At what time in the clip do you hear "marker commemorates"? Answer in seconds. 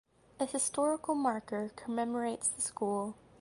1.13-2.47